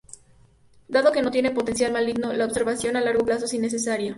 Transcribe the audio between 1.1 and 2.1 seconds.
que no tienen potencial